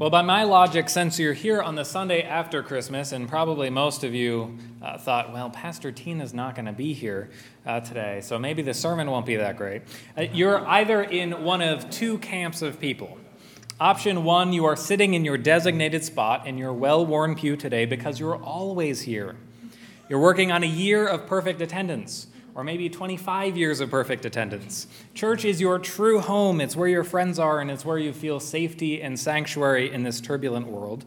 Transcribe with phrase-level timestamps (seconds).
[0.00, 4.02] Well, by my logic, since you're here on the Sunday after Christmas, and probably most
[4.02, 7.28] of you uh, thought, well, Pastor Tina's not going to be here
[7.66, 9.82] uh, today, so maybe the sermon won't be that great.
[10.16, 13.18] Uh, you're either in one of two camps of people.
[13.78, 17.84] Option one, you are sitting in your designated spot in your well worn pew today
[17.84, 19.36] because you're always here.
[20.08, 22.26] You're working on a year of perfect attendance
[22.60, 24.86] or maybe 25 years of perfect attendance.
[25.14, 26.60] Church is your true home.
[26.60, 30.20] It's where your friends are, and it's where you feel safety and sanctuary in this
[30.20, 31.06] turbulent world.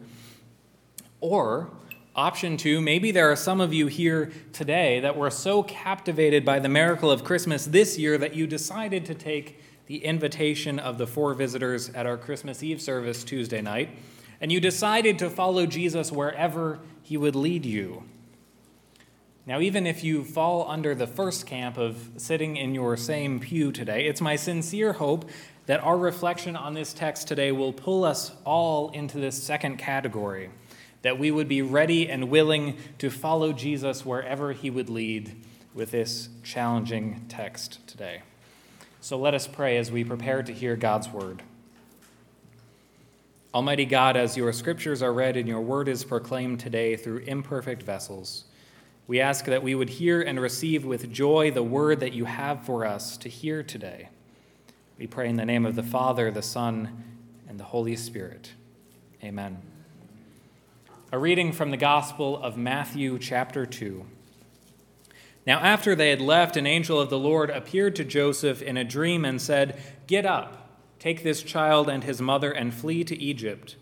[1.20, 1.70] Or,
[2.16, 6.58] option two, maybe there are some of you here today that were so captivated by
[6.58, 11.05] the miracle of Christmas this year that you decided to take the invitation of the
[11.05, 13.95] four visitors at our Christmas Eve service Tuesday night,
[14.41, 18.05] and you decided to follow Jesus wherever he would lead you.
[19.45, 23.73] Now, even if you fall under the first camp of sitting in your same pew
[23.73, 25.29] today, it's my sincere hope
[25.66, 30.49] that our reflection on this text today will pull us all into this second category,
[31.02, 35.35] that we would be ready and willing to follow Jesus wherever he would lead
[35.73, 38.22] with this challenging text today.
[39.02, 41.44] So let us pray as we prepare to hear God's word.
[43.53, 47.83] Almighty God, as your scriptures are read and your word is proclaimed today through imperfect
[47.83, 48.45] vessels,
[49.08, 52.66] we ask that we would hear and receive with joy the word that you have
[52.66, 54.09] for us to hear today.
[54.98, 57.04] We pray in the name of the Father, the Son,
[57.50, 58.52] and the Holy Spirit.
[59.22, 59.62] Amen.
[61.12, 64.06] A reading from the Gospel of Matthew, chapter 2.
[65.46, 68.86] Now, after they had left, an angel of the Lord appeared to Joseph in a
[68.86, 73.76] dream and said, Get up, take this child and his mother, and flee to Egypt,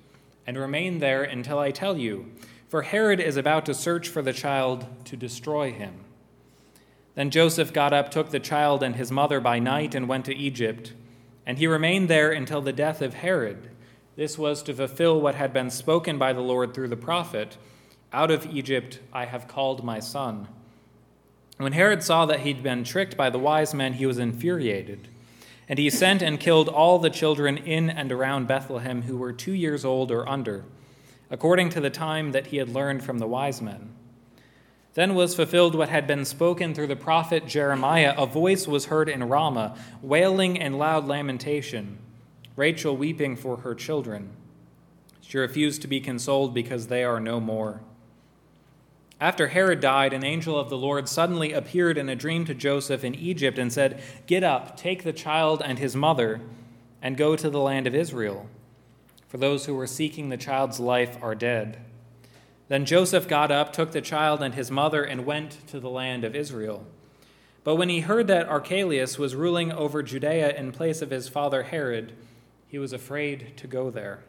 [0.48, 2.32] and remain there until I tell you
[2.72, 6.06] for Herod is about to search for the child to destroy him.
[7.16, 10.34] Then Joseph got up, took the child and his mother by night, and went to
[10.34, 10.94] Egypt.
[11.46, 13.70] And he remained there until the death of Herod.
[14.16, 17.58] This was to fulfill what had been spoken by the Lord through the prophet
[18.14, 20.48] Out of Egypt I have called my son.
[21.58, 25.10] When Herod saw that he'd been tricked by the wise men, he was infuriated.
[25.68, 29.54] And he sent and killed all the children in and around Bethlehem who were two
[29.54, 30.64] years old or under
[31.32, 33.90] according to the time that he had learned from the wise men.
[34.94, 38.14] Then was fulfilled what had been spoken through the prophet Jeremiah.
[38.18, 41.98] A voice was heard in Ramah, wailing and loud lamentation,
[42.58, 44.32] Rachel weeping for her children.
[45.22, 47.82] She refused to be consoled because they are no more.
[49.22, 53.06] After Herod died, an angel of the Lord suddenly appeared in a dream to Joseph
[53.06, 56.42] in Egypt and said, Get up, take the child and his mother,
[57.02, 58.50] and go to the land of Israel
[59.32, 61.78] for those who were seeking the child's life are dead.
[62.68, 66.26] Then Joseph got up, took the child and his mother, and went to the land
[66.26, 66.86] of Israel.
[67.64, 71.64] But when he heard that Archelaus was ruling over Judea in place of his father
[71.64, 72.12] Herod,
[72.68, 74.20] he was afraid to go there.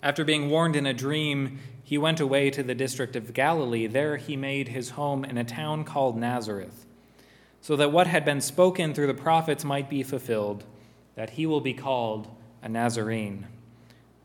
[0.00, 3.88] After being warned in a dream, he went away to the district of Galilee.
[3.88, 6.86] There he made his home in a town called Nazareth,
[7.60, 10.62] so that what had been spoken through the prophets might be fulfilled,
[11.16, 12.28] that he will be called
[12.62, 13.46] a Nazarene.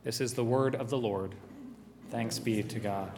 [0.03, 1.35] This is the word of the Lord.
[2.11, 3.11] Thanks be to God.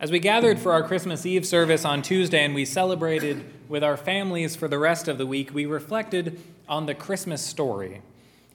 [0.00, 3.96] As we gathered for our Christmas Eve service on Tuesday and we celebrated with our
[3.96, 8.02] families for the rest of the week, we reflected on the Christmas story.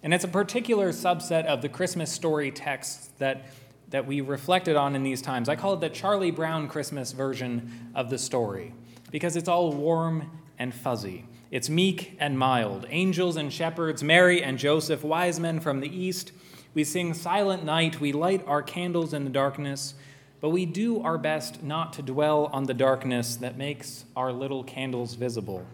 [0.03, 3.47] And it's a particular subset of the Christmas story texts that,
[3.89, 5.49] that we reflected on in these times.
[5.49, 8.73] I call it the Charlie Brown Christmas version of the story
[9.11, 10.29] because it's all warm
[10.59, 11.25] and fuzzy.
[11.51, 12.85] It's meek and mild.
[12.89, 16.31] Angels and shepherds, Mary and Joseph, wise men from the east.
[16.75, 17.99] We sing Silent Night.
[17.99, 19.95] We light our candles in the darkness,
[20.41, 24.63] but we do our best not to dwell on the darkness that makes our little
[24.63, 25.65] candles visible.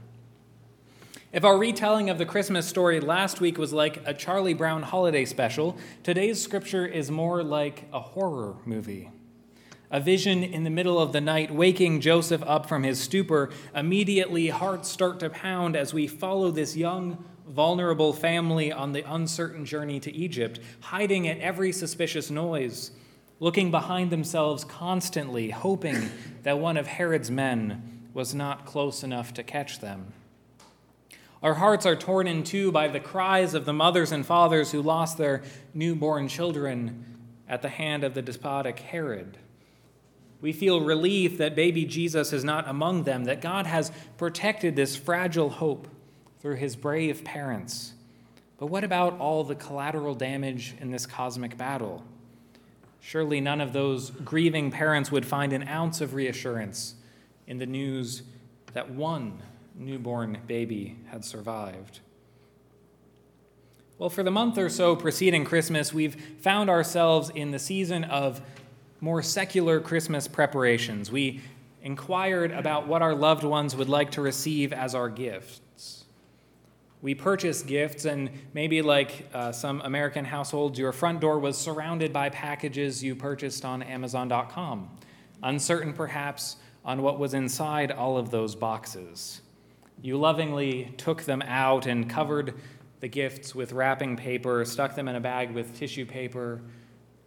[1.33, 5.25] If our retelling of the Christmas story last week was like a Charlie Brown holiday
[5.25, 9.09] special, today's scripture is more like a horror movie.
[9.91, 13.51] A vision in the middle of the night, waking Joseph up from his stupor.
[13.73, 19.65] Immediately, hearts start to pound as we follow this young, vulnerable family on the uncertain
[19.65, 22.91] journey to Egypt, hiding at every suspicious noise,
[23.39, 26.09] looking behind themselves constantly, hoping
[26.43, 30.13] that one of Herod's men was not close enough to catch them.
[31.43, 34.81] Our hearts are torn in two by the cries of the mothers and fathers who
[34.81, 35.43] lost their
[35.75, 37.05] newborn children
[37.47, 39.37] at the hand of the despotic Herod.
[40.45, 44.95] We feel relief that baby Jesus is not among them, that God has protected this
[44.95, 45.87] fragile hope
[46.39, 47.93] through his brave parents.
[48.59, 52.03] But what about all the collateral damage in this cosmic battle?
[53.01, 56.93] Surely none of those grieving parents would find an ounce of reassurance
[57.47, 58.21] in the news
[58.73, 59.41] that one
[59.73, 62.01] newborn baby had survived.
[63.97, 68.41] Well, for the month or so preceding Christmas, we've found ourselves in the season of
[69.01, 71.11] more secular Christmas preparations.
[71.11, 71.41] We
[71.81, 76.05] inquired about what our loved ones would like to receive as our gifts.
[77.01, 82.11] We purchased gifts, and maybe like uh, some American households, your front door was surrounded
[82.11, 84.89] by packages you purchased on Amazon.com,
[85.43, 89.41] uncertain perhaps on what was inside all of those boxes.
[90.01, 92.55] You lovingly took them out and covered
[93.01, 96.61] the gifts with wrapping paper, stuck them in a bag with tissue paper,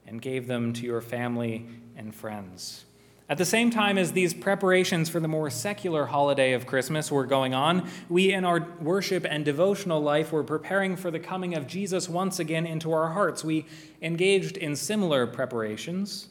[0.09, 1.67] and gave them to your family
[1.97, 2.85] and friends.
[3.31, 7.27] At the same time as these preparations for the more secular holiday of Christmas were
[7.27, 11.67] going on, we in our worship and devotional life were preparing for the coming of
[11.67, 13.45] Jesus once again into our hearts.
[13.45, 13.67] We
[14.01, 16.29] engaged in similar preparations,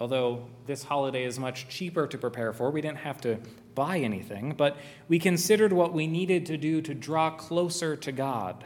[0.00, 2.72] although this holiday is much cheaper to prepare for.
[2.72, 3.38] We didn't have to
[3.76, 4.76] buy anything, but
[5.06, 8.64] we considered what we needed to do to draw closer to God.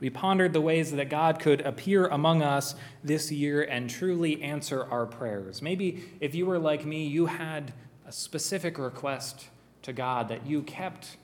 [0.00, 2.74] We pondered the ways that God could appear among us
[3.04, 5.60] this year and truly answer our prayers.
[5.60, 7.74] Maybe if you were like me, you had
[8.06, 9.48] a specific request
[9.82, 11.16] to God that you kept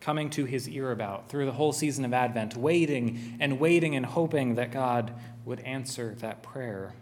[0.00, 4.06] coming to his ear about through the whole season of Advent, waiting and waiting and
[4.06, 5.12] hoping that God
[5.44, 6.94] would answer that prayer.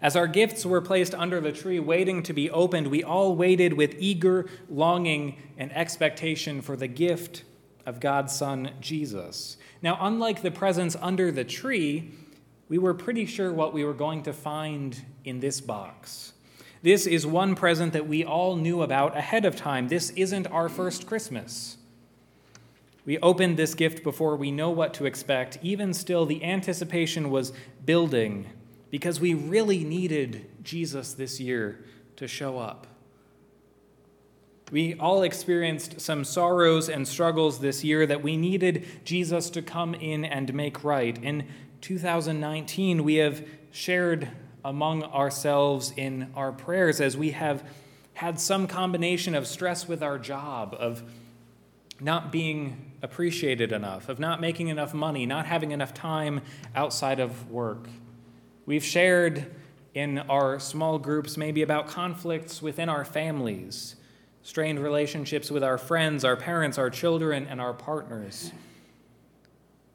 [0.00, 3.72] As our gifts were placed under the tree, waiting to be opened, we all waited
[3.72, 7.44] with eager longing and expectation for the gift
[7.86, 9.56] of God's Son, Jesus.
[9.82, 12.12] Now, unlike the presents under the tree,
[12.68, 16.32] we were pretty sure what we were going to find in this box.
[16.82, 19.88] This is one present that we all knew about ahead of time.
[19.88, 21.78] This isn't our first Christmas.
[23.06, 25.58] We opened this gift before we know what to expect.
[25.62, 27.52] Even still, the anticipation was
[27.84, 28.46] building
[28.90, 31.84] because we really needed Jesus this year
[32.16, 32.86] to show up.
[34.74, 39.94] We all experienced some sorrows and struggles this year that we needed Jesus to come
[39.94, 41.16] in and make right.
[41.22, 41.46] In
[41.80, 44.28] 2019, we have shared
[44.64, 47.62] among ourselves in our prayers as we have
[48.14, 51.04] had some combination of stress with our job, of
[52.00, 56.40] not being appreciated enough, of not making enough money, not having enough time
[56.74, 57.86] outside of work.
[58.66, 59.54] We've shared
[59.94, 63.94] in our small groups maybe about conflicts within our families
[64.44, 68.52] strained relationships with our friends, our parents, our children, and our partners.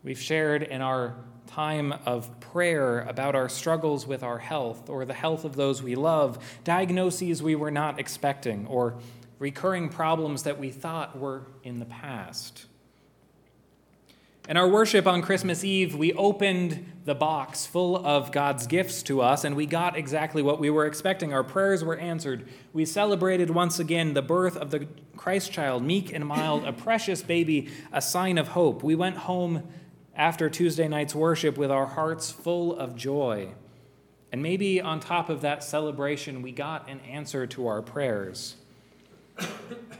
[0.03, 1.15] We've shared in our
[1.45, 5.95] time of prayer about our struggles with our health or the health of those we
[5.95, 8.95] love, diagnoses we were not expecting, or
[9.37, 12.65] recurring problems that we thought were in the past.
[14.49, 19.21] In our worship on Christmas Eve, we opened the box full of God's gifts to
[19.21, 21.31] us, and we got exactly what we were expecting.
[21.31, 22.49] Our prayers were answered.
[22.73, 27.21] We celebrated once again the birth of the Christ child, meek and mild, a precious
[27.21, 28.81] baby, a sign of hope.
[28.81, 29.67] We went home
[30.15, 33.49] after Tuesday night's worship with our hearts full of joy.
[34.31, 38.55] And maybe on top of that celebration, we got an answer to our prayers.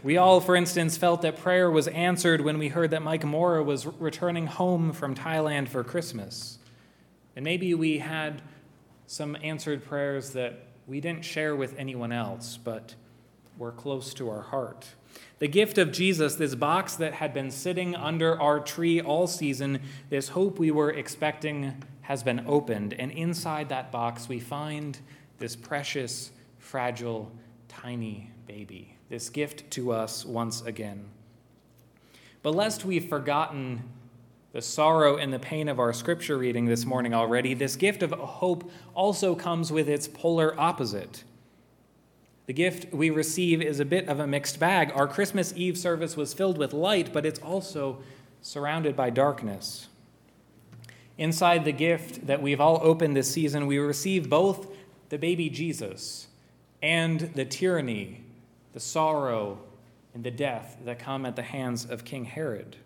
[0.02, 3.62] We all, for instance, felt that prayer was answered when we heard that Mike Mora
[3.62, 6.58] was returning home from Thailand for Christmas.
[7.36, 8.42] And maybe we had
[9.08, 12.96] some answered prayers that we didn't share with anyone else, but
[13.58, 14.88] were close to our heart.
[15.40, 19.82] The gift of Jesus, this box that had been sitting under our tree all season,
[20.10, 22.94] this hope we were expecting, has been opened.
[22.94, 24.98] And inside that box, we find
[25.40, 27.32] this precious, fragile,
[27.68, 31.06] tiny baby this gift to us once again.
[32.44, 33.84] But lest we've forgotten
[34.54, 38.12] the sorrow and the pain of our scripture reading this morning already, this gift of
[38.12, 41.24] hope also comes with its polar opposite.
[42.46, 44.92] The gift we receive is a bit of a mixed bag.
[44.96, 48.00] Our Christmas Eve service was filled with light, but it's also
[48.42, 49.88] surrounded by darkness.
[51.18, 54.68] Inside the gift that we've all opened this season, we receive both
[55.10, 56.28] the baby Jesus
[56.82, 58.24] and the tyranny
[58.74, 59.60] the sorrow,
[60.14, 62.78] and the death that come at the hands of King Herod.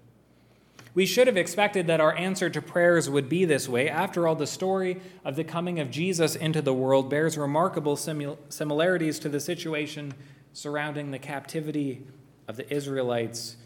[0.93, 3.89] We should have expected that our answer to prayers would be this way.
[3.89, 9.17] After all, the story of the coming of Jesus into the world bears remarkable similarities
[9.19, 10.13] to the situation
[10.51, 12.05] surrounding the captivity
[12.47, 13.57] of the Israelites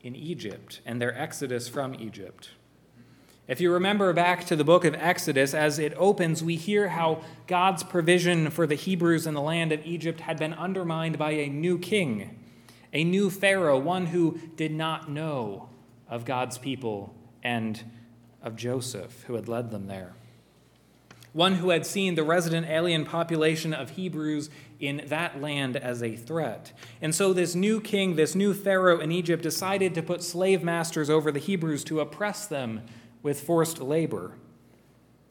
[0.00, 2.50] in Egypt and their exodus from Egypt.
[3.48, 7.22] If you remember back to the book of Exodus, as it opens, we hear how
[7.48, 11.48] God's provision for the Hebrews in the land of Egypt had been undermined by a
[11.48, 12.38] new king,
[12.92, 15.68] a new Pharaoh, one who did not know
[16.08, 17.82] of God's people and
[18.40, 20.12] of Joseph, who had led them there.
[21.32, 26.14] One who had seen the resident alien population of Hebrews in that land as a
[26.14, 26.72] threat.
[27.00, 31.10] And so, this new king, this new Pharaoh in Egypt, decided to put slave masters
[31.10, 32.82] over the Hebrews to oppress them
[33.22, 34.32] with forced labor.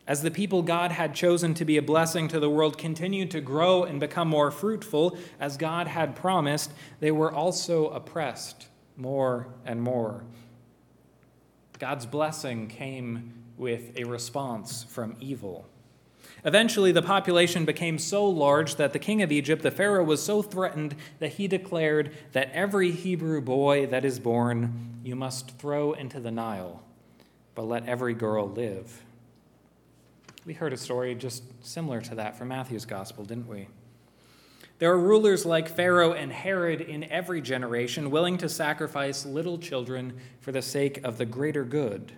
[0.08, 3.42] As the people God had chosen to be a blessing to the world continued to
[3.42, 8.68] grow and become more fruitful, as God had promised, they were also oppressed
[8.98, 10.24] more and more.
[11.80, 15.68] God's blessing came with a response from evil.
[16.44, 20.42] Eventually, the population became so large that the king of Egypt, the Pharaoh, was so
[20.42, 26.20] threatened that he declared that every Hebrew boy that is born you must throw into
[26.20, 26.84] the Nile,
[27.55, 29.03] but let every girl live.
[30.46, 33.67] We heard a story just similar to that from Matthew's gospel, didn't we?
[34.79, 40.17] There are rulers like Pharaoh and Herod in every generation willing to sacrifice little children
[40.39, 42.13] for the sake of the greater good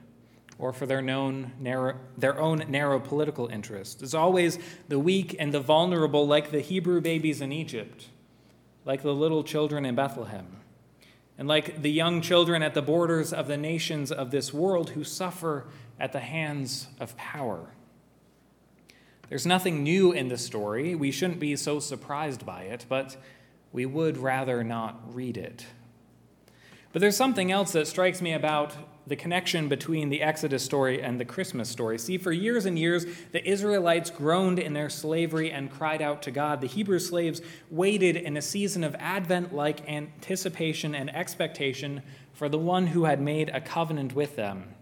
[0.58, 4.02] or for their, known narrow, their own narrow political interests.
[4.02, 8.08] It's always the weak and the vulnerable, like the Hebrew babies in Egypt,
[8.86, 10.48] like the little children in Bethlehem,
[11.38, 15.04] and like the young children at the borders of the nations of this world who
[15.04, 15.66] suffer
[16.00, 17.74] at the hands of power.
[19.30, 20.94] There's nothing new in the story.
[20.96, 23.18] We shouldn't be so surprised by it, but
[23.72, 25.66] we would rather not read it.
[26.92, 28.76] But there's something else that strikes me about
[29.06, 31.98] the connection between the Exodus story and the Christmas story.
[31.98, 36.32] See, for years and years, the Israelites groaned in their slavery and cried out to
[36.32, 36.62] God.
[36.62, 42.02] The Hebrew slaves waited in a season of Advent like anticipation and expectation
[42.34, 44.74] for the one who had made a covenant with them.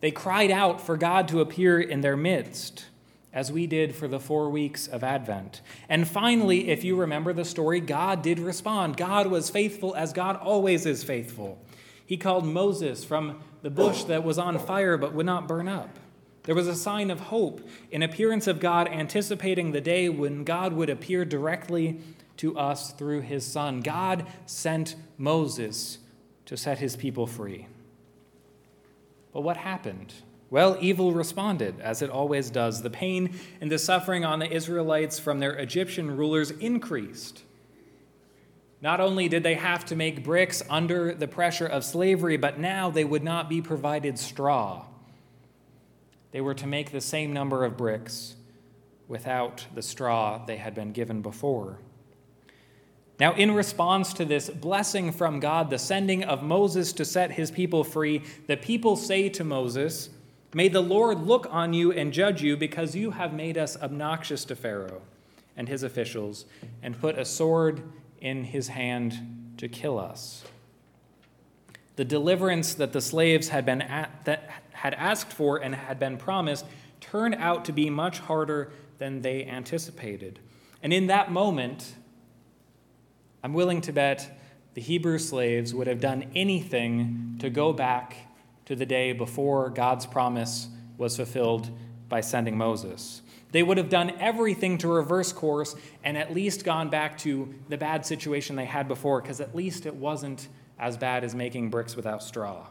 [0.00, 2.86] They cried out for God to appear in their midst
[3.32, 5.60] as we did for the four weeks of Advent.
[5.90, 8.96] And finally, if you remember the story, God did respond.
[8.96, 11.58] God was faithful as God always is faithful.
[12.06, 15.98] He called Moses from the bush that was on fire but would not burn up.
[16.44, 20.72] There was a sign of hope, an appearance of God anticipating the day when God
[20.72, 21.98] would appear directly
[22.36, 23.80] to us through his Son.
[23.80, 25.98] God sent Moses
[26.44, 27.66] to set his people free.
[29.32, 30.14] But what happened?
[30.48, 32.82] Well, evil responded, as it always does.
[32.82, 37.42] The pain and the suffering on the Israelites from their Egyptian rulers increased.
[38.86, 42.88] Not only did they have to make bricks under the pressure of slavery, but now
[42.88, 44.84] they would not be provided straw.
[46.30, 48.36] They were to make the same number of bricks
[49.08, 51.80] without the straw they had been given before.
[53.18, 57.50] Now, in response to this blessing from God, the sending of Moses to set his
[57.50, 60.10] people free, the people say to Moses,
[60.54, 64.44] May the Lord look on you and judge you because you have made us obnoxious
[64.44, 65.02] to Pharaoh
[65.56, 66.44] and his officials
[66.84, 67.82] and put a sword
[68.20, 70.44] in his hand to kill us.
[71.96, 76.18] The deliverance that the slaves had, been at, that had asked for and had been
[76.18, 76.66] promised
[77.00, 80.38] turned out to be much harder than they anticipated.
[80.82, 81.94] And in that moment,
[83.42, 84.38] I'm willing to bet
[84.74, 88.16] the Hebrew slaves would have done anything to go back
[88.66, 90.68] to the day before God's promise
[90.98, 91.70] was fulfilled
[92.08, 93.22] by sending Moses.
[93.52, 97.78] They would have done everything to reverse course and at least gone back to the
[97.78, 100.48] bad situation they had before, because at least it wasn't
[100.78, 102.66] as bad as making bricks without straw.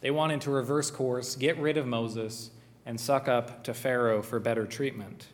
[0.00, 2.50] They wanted to reverse course, get rid of Moses,
[2.84, 5.28] and suck up to Pharaoh for better treatment.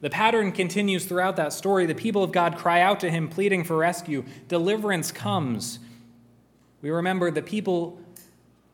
[0.00, 1.86] The pattern continues throughout that story.
[1.86, 4.24] The people of God cry out to him, pleading for rescue.
[4.46, 5.80] Deliverance comes.
[6.82, 7.98] We remember the people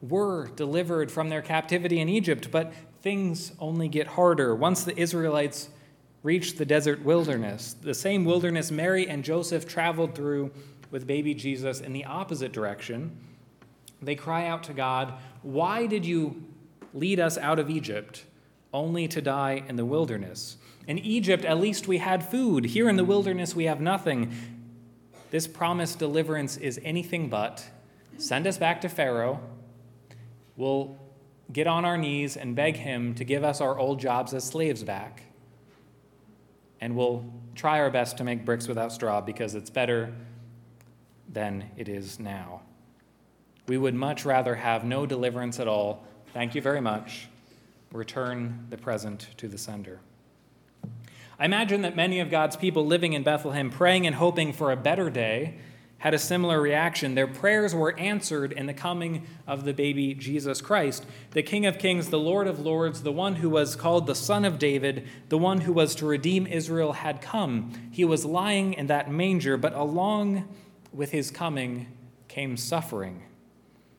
[0.03, 2.73] were delivered from their captivity in Egypt, but
[3.05, 4.55] things only get harder.
[4.55, 5.69] Once the Israelites
[6.23, 10.51] reach the desert wilderness, the same wilderness Mary and Joseph traveled through
[10.91, 13.15] with baby Jesus in the opposite direction,
[14.01, 16.45] they cry out to God, Why did you
[16.95, 18.25] lead us out of Egypt
[18.73, 20.57] only to die in the wilderness?
[20.87, 22.65] In Egypt, at least we had food.
[22.65, 24.33] Here in the wilderness, we have nothing.
[25.31, 27.67] This promised deliverance is anything but.
[28.17, 29.41] Send us back to Pharaoh
[30.57, 30.97] we'll
[31.55, 34.83] get on our knees and beg him to give us our old jobs as slaves
[34.83, 35.23] back.
[36.81, 40.13] And we'll try our best to make bricks without straw because it's better
[41.33, 42.63] than it is now.
[43.67, 46.05] We would much rather have no deliverance at all.
[46.35, 47.29] Thank you very much.
[47.93, 50.01] Return the present to the sender.
[51.39, 54.77] I imagine that many of God's people living in Bethlehem, praying and hoping for a
[54.77, 55.57] better day,
[56.05, 57.15] had a similar reaction.
[57.15, 61.79] Their prayers were answered in the coming of the baby Jesus Christ, the King of
[61.79, 65.39] Kings, the Lord of Lords, the one who was called the Son of David, the
[65.39, 67.73] one who was to redeem Israel, had come.
[67.91, 70.47] He was lying in that manger, but along
[70.93, 71.87] with his coming
[72.29, 73.23] came suffering,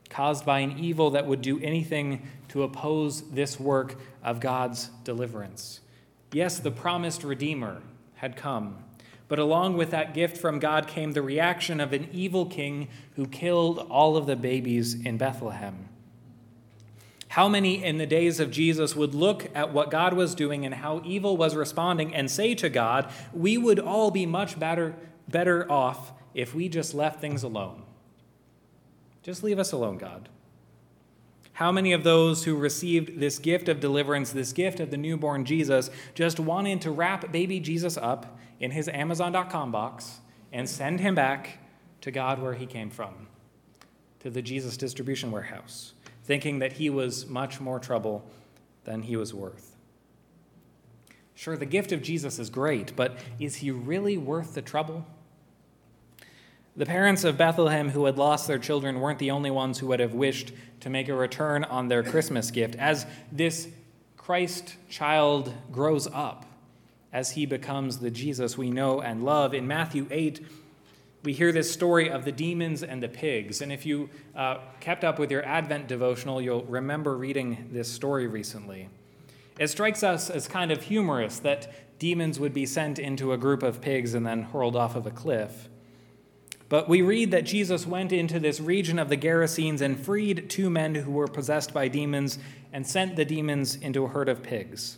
[0.08, 5.80] caused by an evil that would do anything to oppose this work of God's deliverance.
[6.32, 7.82] Yes, the promised Redeemer
[8.14, 8.85] had come
[9.28, 13.26] But along with that gift from God came the reaction of an evil king who
[13.26, 15.90] killed all of the babies in Bethlehem.
[17.30, 20.76] How many in the days of Jesus would look at what God was doing and
[20.76, 24.96] how evil was responding and say to God, We would all be much better,
[25.28, 27.82] better off if we just left things alone?
[29.24, 30.30] Just leave us alone, God.
[31.54, 35.46] How many of those who received this gift of deliverance, this gift of the newborn
[35.46, 40.20] Jesus, just wanted to wrap baby Jesus up in his Amazon.com box
[40.52, 41.60] and send him back
[42.02, 43.28] to God where he came from,
[44.20, 45.94] to the Jesus distribution warehouse,
[46.24, 48.26] thinking that he was much more trouble
[48.84, 49.76] than he was worth?
[51.34, 55.06] Sure, the gift of Jesus is great, but is he really worth the trouble?
[56.78, 60.00] The parents of Bethlehem who had lost their children weren't the only ones who would
[60.00, 62.76] have wished to make a return on their Christmas gift.
[62.76, 63.70] As this
[64.18, 66.46] Christ child grows up,
[67.16, 70.46] as he becomes the Jesus we know and love, in Matthew 8,
[71.24, 73.62] we hear this story of the demons and the pigs.
[73.62, 78.28] And if you uh, kept up with your Advent devotional, you'll remember reading this story
[78.28, 78.90] recently.
[79.58, 83.64] It strikes us as kind of humorous that demons would be sent into a group
[83.64, 85.70] of pigs and then hurled off of a cliff.
[86.68, 90.70] But we read that Jesus went into this region of the Gerasenes and freed two
[90.70, 92.40] men who were possessed by demons
[92.74, 94.98] and sent the demons into a herd of pigs.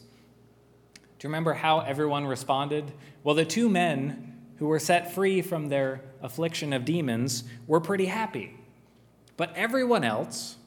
[1.20, 2.92] Do you remember how everyone responded?
[3.24, 8.06] Well, the two men who were set free from their affliction of demons were pretty
[8.06, 8.56] happy.
[9.36, 10.58] But everyone else,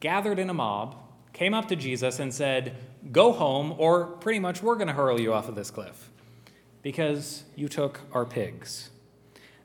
[0.00, 0.96] gathered in a mob,
[1.32, 2.76] came up to Jesus and said,
[3.12, 6.10] Go home, or pretty much we're going to hurl you off of this cliff
[6.82, 8.90] because you took our pigs.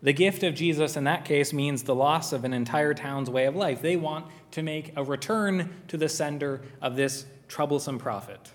[0.01, 3.46] The gift of Jesus in that case means the loss of an entire town's way
[3.46, 3.81] of life.
[3.81, 8.51] They want to make a return to the sender of this troublesome prophet.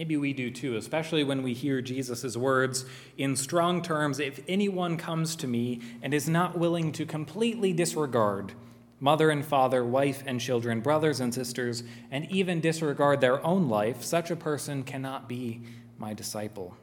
[0.00, 2.86] Maybe we do too, especially when we hear Jesus' words
[3.18, 8.54] in strong terms if anyone comes to me and is not willing to completely disregard
[8.98, 14.02] mother and father, wife and children, brothers and sisters, and even disregard their own life,
[14.02, 15.60] such a person cannot be
[15.98, 16.74] my disciple.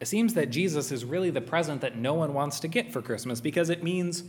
[0.00, 3.02] It seems that Jesus is really the present that no one wants to get for
[3.02, 4.24] Christmas because it means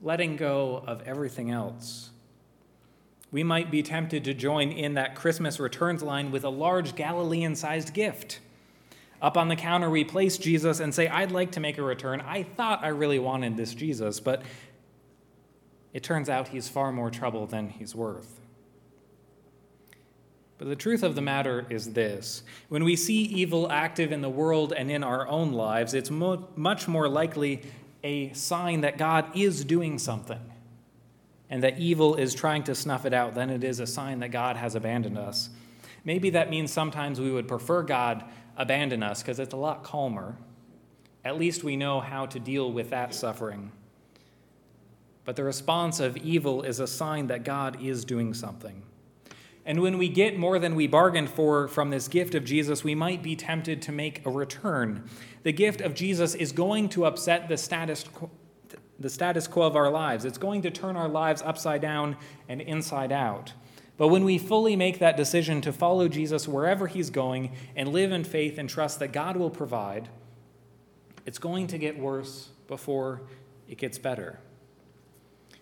[0.00, 2.11] letting go of everything else.
[3.32, 7.56] We might be tempted to join in that Christmas returns line with a large Galilean
[7.56, 8.40] sized gift.
[9.22, 12.20] Up on the counter, we place Jesus and say, I'd like to make a return.
[12.20, 14.42] I thought I really wanted this Jesus, but
[15.94, 18.38] it turns out he's far more trouble than he's worth.
[20.58, 24.30] But the truth of the matter is this when we see evil active in the
[24.30, 27.62] world and in our own lives, it's mo- much more likely
[28.04, 30.51] a sign that God is doing something
[31.52, 34.30] and that evil is trying to snuff it out then it is a sign that
[34.30, 35.50] God has abandoned us.
[36.02, 38.24] Maybe that means sometimes we would prefer God
[38.56, 40.38] abandon us because it's a lot calmer.
[41.26, 43.70] At least we know how to deal with that suffering.
[45.26, 48.82] But the response of evil is a sign that God is doing something.
[49.66, 52.94] And when we get more than we bargained for from this gift of Jesus, we
[52.94, 55.06] might be tempted to make a return.
[55.42, 58.30] The gift of Jesus is going to upset the status quo,
[59.02, 60.24] the status quo of our lives.
[60.24, 62.16] It's going to turn our lives upside down
[62.48, 63.52] and inside out.
[63.96, 68.10] But when we fully make that decision to follow Jesus wherever he's going and live
[68.10, 70.08] in faith and trust that God will provide,
[71.26, 73.22] it's going to get worse before
[73.68, 74.40] it gets better.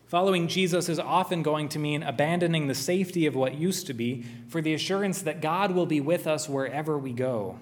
[0.06, 4.24] Following Jesus is often going to mean abandoning the safety of what used to be
[4.48, 7.58] for the assurance that God will be with us wherever we go.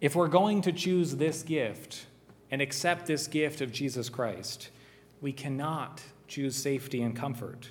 [0.00, 2.06] If we're going to choose this gift
[2.54, 4.68] and accept this gift of Jesus Christ,
[5.20, 7.70] we cannot choose safety and comfort.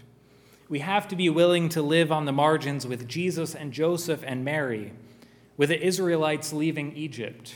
[0.68, 4.44] We have to be willing to live on the margins with Jesus and Joseph and
[4.44, 4.92] Mary,
[5.56, 7.56] with the Israelites leaving Egypt,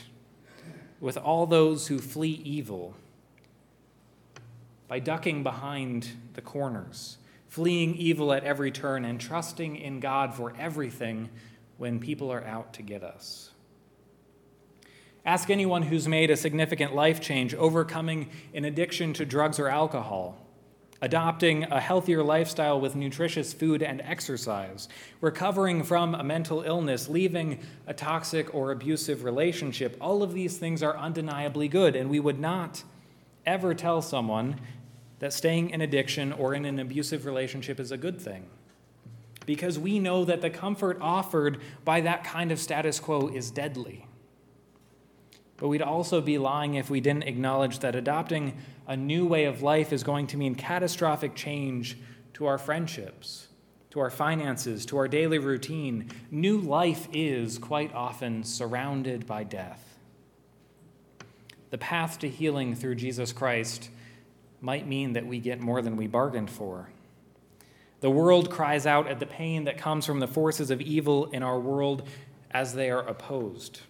[1.02, 2.96] with all those who flee evil
[4.88, 7.18] by ducking behind the corners,
[7.50, 11.28] fleeing evil at every turn, and trusting in God for everything
[11.78, 13.52] when people are out to get us.
[15.28, 20.38] Ask anyone who's made a significant life change, overcoming an addiction to drugs or alcohol,
[21.02, 24.88] adopting a healthier lifestyle with nutritious food and exercise,
[25.20, 29.98] recovering from a mental illness, leaving a toxic or abusive relationship.
[30.00, 32.86] All of these things are undeniably good, and we would not
[33.46, 34.62] ever tell someone
[35.20, 38.46] that staying in addiction or in an abusive relationship is a good thing.
[39.46, 44.08] Because we know that the comfort offered by that kind of status quo is deadly.
[45.58, 49.64] But we'd also be lying if we didn't acknowledge that adopting a new way of
[49.64, 51.98] life is going to mean catastrophic change
[52.34, 53.48] to our friendships,
[53.90, 59.98] to our finances, to our daily routine, new life is quite often surrounded by death.
[61.72, 63.90] The path to healing through Jesus Christ
[64.62, 66.90] might mean that we get more than we bargained for.
[68.00, 71.42] The world cries out at the pain that comes from the forces of evil in
[71.42, 72.08] our world
[72.52, 73.82] as they are opposed.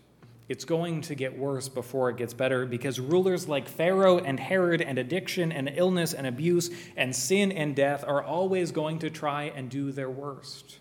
[0.50, 4.82] It's going to get worse before it gets better because rulers like Pharaoh and Herod
[4.82, 9.44] and addiction and illness and abuse and sin and death are always going to try
[9.44, 10.80] and do their worst.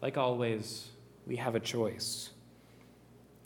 [0.00, 0.88] Like always,
[1.26, 2.30] we have a choice.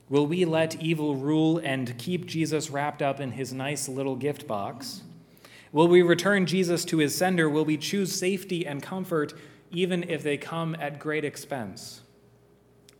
[0.09, 4.47] Will we let evil rule and keep Jesus wrapped up in his nice little gift
[4.47, 5.03] box?
[5.73, 7.51] Will we return Jesus to his sender?
[7.51, 9.35] Will we choose safety and comfort
[9.73, 12.03] even if they come at great expense?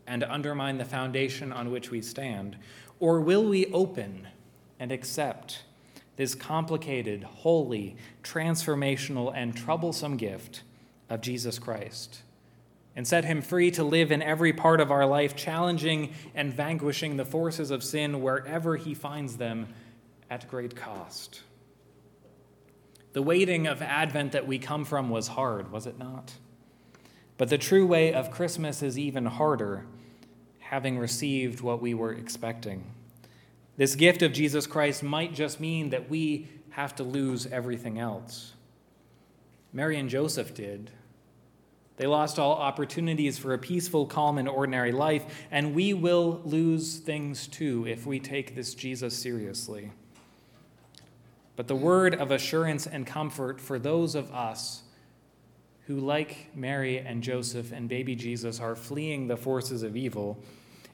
[0.07, 2.55] And undermine the foundation on which we stand?
[2.99, 4.27] Or will we open
[4.79, 5.63] and accept
[6.15, 10.63] this complicated, holy, transformational, and troublesome gift
[11.09, 12.21] of Jesus Christ?
[12.95, 17.17] And set him free to live in every part of our life, challenging and vanquishing
[17.17, 19.67] the forces of sin wherever he finds them
[20.31, 21.41] at great cost.
[23.13, 26.33] The waiting of Advent that we come from was hard, was it not?
[27.37, 29.85] But the true way of Christmas is even harder
[30.69, 32.83] having received what we were expecting.
[33.77, 38.53] This gift of Jesus Christ might just mean that we have to lose everything else.
[39.71, 40.91] Mary and Joseph did.
[41.95, 46.97] They lost all opportunities for a peaceful, calm, and ordinary life, and we will lose
[46.97, 49.91] things too if we take this Jesus seriously.
[51.55, 54.83] But the word of assurance and comfort for those of us
[55.87, 60.37] who, like Mary and Joseph and baby Jesus, are fleeing the forces of evil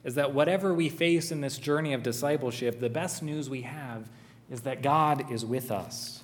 [0.04, 4.08] is that whatever we face in this journey of discipleship, the best news we have
[4.50, 6.22] is that God is with us.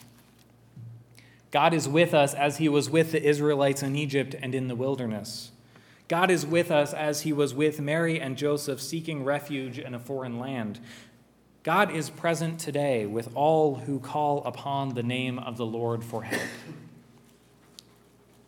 [1.51, 4.77] God is with us as he was with the Israelites in Egypt and in the
[4.77, 5.51] wilderness.
[6.07, 9.99] God is with us as he was with Mary and Joseph seeking refuge in a
[9.99, 10.79] foreign land.
[11.63, 16.23] God is present today with all who call upon the name of the Lord for
[16.23, 16.43] help.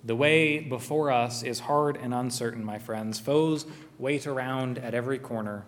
[0.04, 3.20] The way before us is hard and uncertain, my friends.
[3.20, 3.66] Foes
[3.98, 5.64] wait around at every corner,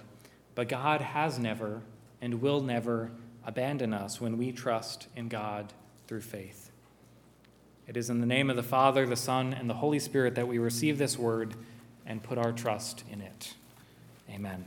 [0.55, 1.83] but God has never
[2.21, 3.13] and will never
[3.47, 5.73] abandon us when we trust in God
[6.07, 6.71] through faith.
[7.87, 10.49] It is in the name of the Father, the Son, and the Holy Spirit that
[10.49, 11.55] we receive this word
[12.07, 13.55] and put our trust in it.
[14.31, 14.65] Amen.